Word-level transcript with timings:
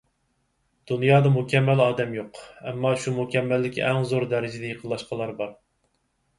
دۇنيادا 0.91 1.31
مۇكەممەل 1.35 1.83
ئادەم 1.85 2.17
يوق، 2.21 2.41
ئەمما 2.71 2.95
شۇ 3.05 3.15
مۇكەممەللىككە 3.21 3.87
ئەڭ 3.93 4.03
زور 4.15 4.29
دەرىجىدە 4.35 4.75
يېقىنلاشقانلار 4.75 5.39
بار. 5.45 5.57